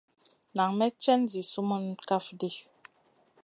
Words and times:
Nan 0.55 0.71
may 0.77 0.91
cèn 1.03 1.21
zi 1.31 1.41
sumun 1.51 1.83
kaf 2.07 2.25
ɗi. 2.39 2.49